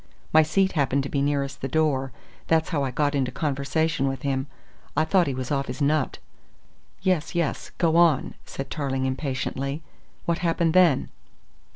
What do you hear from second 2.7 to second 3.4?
I got into